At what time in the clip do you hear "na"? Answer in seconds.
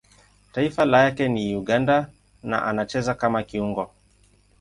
2.43-2.65